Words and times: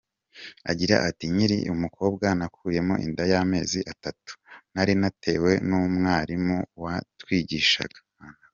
Agira 0.71 0.95
ati 1.09 1.25
“Nkiri 1.33 1.57
umukobwa 1.75 2.25
nakuyemo 2.39 2.95
inda 3.05 3.23
y’amezi 3.31 3.79
atatu 3.93 4.31
nari 4.73 4.93
natewe 5.01 5.51
n’umwarimu 5.67 6.57
watwigishaga. 6.83 7.99